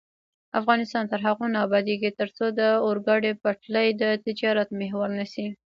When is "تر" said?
1.11-1.19